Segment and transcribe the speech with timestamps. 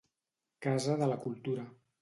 [0.67, 1.71] Casa de la Cultura